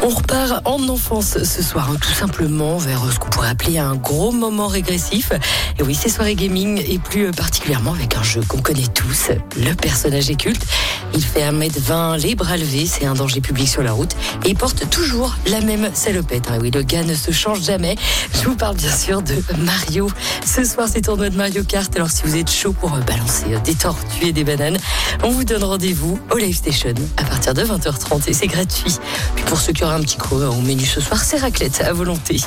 [0.00, 3.94] On repart en enfance ce soir, hein, tout simplement vers ce qu'on pourrait appeler un
[3.96, 5.32] gros moment régressif.
[5.78, 9.30] Et oui, c'est soirée gaming et plus particulièrement avec un jeu qu'on connaît tous.
[9.56, 10.64] Le personnage est culte.
[11.14, 14.14] Il fait 1m20, les bras levés, c'est un danger public sur la route.
[14.44, 16.48] Et porte toujours la même salopette.
[16.50, 16.58] hein.
[16.60, 17.96] Oui, le gars ne se change jamais.
[18.34, 20.10] Je vous parle bien sûr de Mario.
[20.46, 21.94] Ce soir, c'est tournoi de Mario Kart.
[21.96, 24.78] Alors si vous êtes chaud pour euh, balancer euh, des tortues et des bananes,
[25.24, 28.96] on vous donne rendez-vous au Live Station à partir de 20h30 et c'est gratuit.
[29.46, 32.40] Pour ceux qui un petit creux au menu ce soir, c'est raclette à volonté.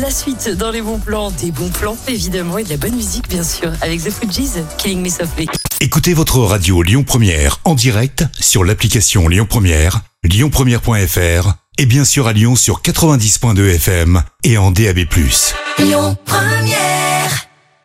[0.00, 3.28] La suite dans les bons plans, des bons plans évidemment et de la bonne musique
[3.28, 5.48] bien sûr avec The Fugees, Killing Me Softly.
[5.80, 12.26] Écoutez votre radio Lyon Première en direct sur l'application Lyon Première, lyonpremière.fr et bien sûr
[12.26, 15.00] à Lyon sur 90.2 FM et en DAB+.
[15.78, 17.03] Lyon Première.